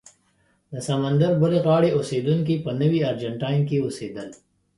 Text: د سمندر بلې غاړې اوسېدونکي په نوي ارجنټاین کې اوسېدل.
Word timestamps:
د 0.71 0.73
سمندر 0.87 1.31
بلې 1.41 1.59
غاړې 1.65 1.89
اوسېدونکي 1.97 2.55
په 2.63 2.71
نوي 2.81 2.99
ارجنټاین 3.09 3.61
کې 3.69 3.77
اوسېدل. 3.85 4.29